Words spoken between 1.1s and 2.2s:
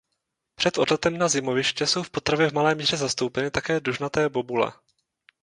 na zimoviště jsou v